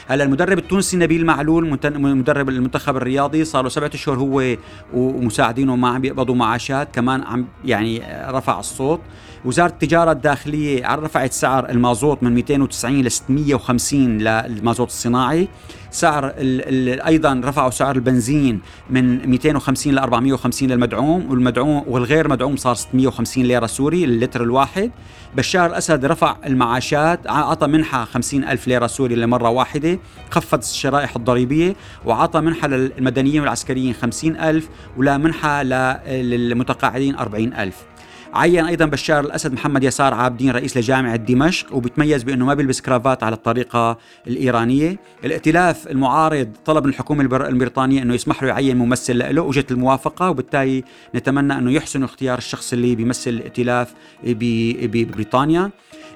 هلا 0.09 0.25
المدرب 0.25 0.59
التونسي 0.59 0.97
نبيل 0.97 1.27
معلول 1.27 1.79
مدرب 1.93 2.49
المنتخب 2.49 2.97
الرياضي 2.97 3.45
صار 3.45 3.63
له 3.63 3.69
سبعة 3.69 3.91
أشهر 3.95 4.19
هو 4.19 4.57
ومساعدينه 4.95 5.77
ما 5.77 5.89
عم 5.89 6.01
بيقبضوا 6.01 6.35
معاشات 6.35 6.95
كمان 6.95 7.23
عم 7.23 7.47
يعني 7.65 8.03
رفع 8.29 8.61
الصوت. 8.61 9.01
وزارة 9.45 9.71
التجارة 9.71 10.13
الداخلية 10.13 10.95
رفعت 10.95 11.33
سعر 11.33 11.69
المازوت 11.69 12.23
من 12.23 12.35
290 12.35 13.03
ل 13.03 13.11
650 13.11 14.19
للمازوت 14.19 14.89
الصناعي. 14.89 15.49
سعر 15.93 16.27
ال 16.27 16.33
ال 16.39 17.01
أيضا 17.01 17.41
رفعوا 17.45 17.71
سعر 17.71 17.97
البنزين 17.97 18.61
من 18.91 19.29
250 19.31 19.93
ل 19.95 19.99
450 19.99 20.69
للمدعوم 20.69 21.31
والمدعوم 21.31 21.85
والغير 21.87 22.29
مدعوم 22.29 22.57
صار 22.57 22.75
650 22.75 23.45
ليرة 23.45 23.67
سوري 23.67 24.07
للتر 24.07 24.43
الواحد. 24.43 24.91
بشار 25.37 25.67
الأسد 25.67 26.05
رفع 26.05 26.37
المعاشات 26.47 27.27
اعطى 27.27 27.67
منحة 27.67 28.05
50 28.05 28.45
ألف 28.45 28.69
ليرة 28.69 28.87
سوري 28.87 29.15
لمرة 29.15 29.49
واحدة 29.49 29.99
خفض 30.31 30.59
الشرائح 30.59 31.17
الضريبية 31.17 31.77
وعطى 32.05 32.41
منحة 32.41 32.69
للمدنيين 32.69 33.41
والعسكريين 33.41 33.95
50 33.95 34.37
ألف 34.37 34.69
ولا 34.97 35.19
منحة 35.19 35.63
للمتقاعدين 35.63 37.17
40 37.17 37.53
ألف. 37.53 37.92
عين 38.35 38.65
أيضا 38.65 38.85
بشار 38.85 39.25
الأسد 39.25 39.53
محمد 39.53 39.85
يسار 39.85 40.15
عابدين 40.15 40.51
رئيس 40.51 40.77
لجامعة 40.77 41.17
دمشق 41.17 41.75
وبتميز 41.75 42.23
بأنه 42.23 42.47
ما 42.47 42.55
بيلبس 42.55 42.81
كرافات 42.81 43.23
على 43.23 43.35
الطريقة 43.35 43.99
الإيرانية، 44.27 44.99
الائتلاف 45.25 45.89
المعارض 45.89 46.49
طلب 46.65 46.85
من 46.85 46.91
الحكومة 46.91 47.23
البريطانية 47.23 48.03
أنه 48.03 48.15
يسمح 48.15 48.43
له 48.43 48.49
يعين 48.49 48.77
ممثل 48.77 49.35
له 49.35 49.43
وجت 49.43 49.71
الموافقة 49.71 50.31
وبالتالي 50.31 50.85
نتمنى 51.15 51.59
أنه 51.59 51.73
يحسن 51.73 52.03
اختيار 52.03 52.39
الشخص 52.39 52.73
اللي 52.73 52.95
بيمثل 52.95 53.31
الائتلاف 53.31 53.95
ببريطانيا. 54.25 55.71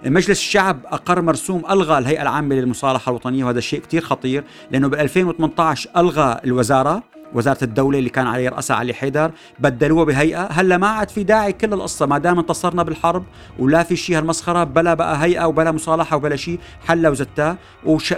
مجلس 0.06 0.38
الشعب 0.38 0.80
أقر 0.86 1.22
مرسوم 1.22 1.62
ألغى 1.70 1.98
الهيئة 1.98 2.22
العامة 2.22 2.54
للمصالحة 2.54 3.10
الوطنية 3.10 3.44
وهذا 3.44 3.58
الشيء 3.58 3.80
كثير 3.80 4.02
خطير 4.02 4.44
لأنه 4.70 4.88
ب 4.88 4.94
2018 4.94 5.90
ألغى 5.96 6.40
الوزارة 6.44 7.02
وزارة 7.36 7.64
الدولة 7.64 7.98
اللي 7.98 8.10
كان 8.10 8.26
عليه 8.26 8.48
رأسها 8.48 8.76
علي 8.76 8.94
حيدر 8.94 9.30
بدلوها 9.58 10.04
بهيئة. 10.04 10.46
هلأ 10.50 10.76
ما 10.76 10.86
عاد 10.88 11.10
في 11.10 11.22
داعي 11.22 11.52
كل 11.52 11.72
القصة 11.72 12.06
ما 12.06 12.18
دام 12.18 12.38
انتصرنا 12.38 12.82
بالحرب 12.82 13.24
ولا 13.58 13.82
في 13.82 13.96
شيء 13.96 14.18
هالمسخرة 14.18 14.64
بلا 14.64 14.94
بقى 14.94 15.24
هيئة 15.24 15.44
وبلا 15.44 15.72
مصالحة 15.72 16.16
وبلا 16.16 16.36
شيء 16.36 16.58
حلا 16.86 17.08
وزتها. 17.08 17.56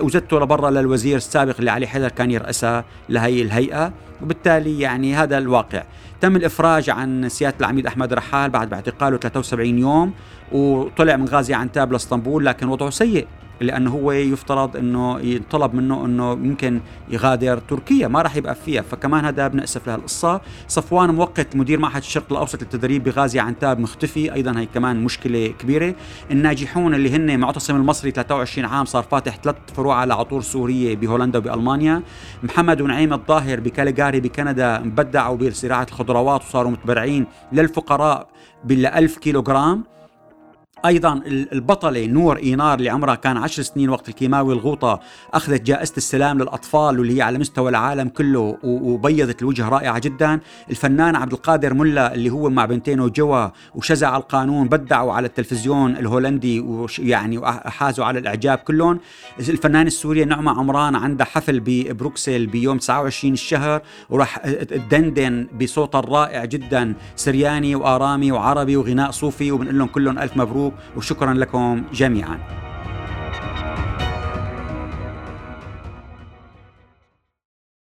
وزته 0.01 0.41
لبرا 0.41 0.71
للوزير 0.71 1.17
السابق 1.17 1.55
اللي 1.59 1.71
علي 1.71 1.87
حيدر 1.87 2.09
كان 2.09 2.31
يرأسها 2.31 2.85
لهي 3.09 3.43
الهيئة. 3.43 3.93
وبالتالي 4.23 4.81
يعني 4.81 5.15
هذا 5.15 5.39
الواقع. 5.39 5.83
تم 6.21 6.37
الإفراج 6.37 6.91
عن 6.91 7.29
سيادة 7.29 7.57
العميد 7.61 7.87
أحمد 7.87 8.13
رحال 8.13 8.51
بعد 8.51 8.69
باعتقاله 8.69 9.17
73 9.17 9.79
يوم 9.79 10.13
وطلع 10.53 11.17
من 11.17 11.29
غازي 11.29 11.55
عنتاب 11.55 11.93
لاسطنبول 11.93 12.47
لكن 12.47 12.69
وضعه 12.69 12.91
سيء. 12.91 13.27
لأنه 13.61 13.91
هو 13.91 14.12
يفترض 14.12 14.77
إنه 14.77 15.21
يطلب 15.21 15.75
منه 15.75 16.05
إنه 16.05 16.33
يمكن 16.33 16.81
يغادر 17.09 17.59
تركيا 17.59 18.09
ما 18.09 18.23
راح 18.23 18.37
يبقى 18.37 18.55
فيها. 18.55 18.83
فكمان 18.83 19.25
هذا 19.25 19.49
بنأسف 19.49 19.87
لهالقصه 19.87 20.41
صفوان 20.69 21.11
مؤقت 21.15 21.57
مدير 21.57 21.79
معهد 21.79 21.97
الشرق 22.03 22.33
الأوسط 22.33 22.62
للتدريب 22.62 23.05
بغازي 23.05 23.41
عنتاب 23.41 23.79
مختفي. 23.81 24.35
أيضا 24.35 24.59
هي 24.59 24.67
كمان 24.67 25.05
مشكلة 25.05 25.55
كبيرة. 25.59 25.95
الناجحون 26.31 26.95
اللي 26.95 27.11
هن 27.11 27.41
معتصم 27.41 27.77
المصري 27.77 28.11
23 28.11 28.65
عام 28.65 28.85
صار 28.85 29.03
فاتح 29.03 29.37
ثلاث 29.37 29.57
فروع 29.77 29.97
على 29.97 30.15
عطور 30.15 30.43
سورية 30.43 30.97
بهولندا 30.97 31.38
وبألمانيا. 31.38 32.03
محمد 32.43 32.81
ونعيم 32.81 33.12
الظاهر 33.12 33.61
بكاليغاري 33.61 34.21
بكندا 34.21 34.79
بدعوا 34.79 35.37
بزراعه 35.37 35.87
الخضروات 35.91 36.43
وصاروا 36.43 36.71
متبرعين 36.71 37.27
للفقراء 37.53 38.29
بال 38.65 38.87
1000 38.87 39.19
كيلوغرام. 39.19 39.85
أيضا 40.87 41.20
البطلة 41.26 42.06
نور 42.06 42.37
إينار 42.37 42.78
اللي 42.78 42.90
عمرها 42.90 43.14
كان 43.14 43.37
عشر 43.37 43.62
سنين 43.62 43.88
وقت 43.88 44.08
الكيماوي 44.08 44.54
الغوطة 44.54 45.00
أخذت 45.35 45.62
جائزة 45.62 45.92
السلام 45.97 46.38
للأطفال 46.38 46.99
واللي 46.99 47.16
هي 47.16 47.23
على 47.23 47.38
مستوى 47.38 47.70
العالم 47.70 48.08
كله 48.08 48.58
وبيضت 48.62 49.42
الوجه 49.42 49.68
رائعة 49.68 49.99
جدا. 49.99 50.40
الفنان 50.70 51.16
عبد 51.16 51.32
القادر 51.32 51.75
ملا 51.75 52.14
اللي 52.14 52.30
هو 52.30 52.50
مع 52.50 52.64
بنتينه 52.64 53.08
جوا 53.08 53.49
وشزع 53.75 54.16
القانون 54.16 54.68
بدعوا 54.68 55.12
على 55.12 55.26
التلفزيون 55.26 55.97
الهولندي 55.97 56.61
ويعني 56.61 57.38
وحازوا 57.38 58.04
على 58.04 58.18
الإعجاب 58.18 58.58
كلهم. 58.58 58.99
الفنان 59.38 59.87
السوري 59.87 60.25
نعمة 60.25 60.50
عمران 60.58 60.94
عندها 60.94 61.26
حفل 61.26 61.61
ببروكسل 61.61 62.47
بيوم 62.47 62.78
29 62.78 63.32
الشهر 63.32 63.82
وراح 64.11 64.38
تدندن 64.38 65.47
بصوتها 65.61 65.99
الرائع 65.99 66.44
جدا 66.44 66.94
سرياني 67.16 67.75
وآرامي 67.75 68.32
وعربي 68.32 68.76
وغناء 68.76 69.11
صوفي 69.11 69.52
وبنقول 69.52 69.78
لهم 69.78 69.88
كلهم 69.88 70.18
ألف 70.18 70.37
مبروك. 70.37 70.68
وشكرا 70.97 71.35
لكم 71.35 71.83
جميعا. 71.93 72.68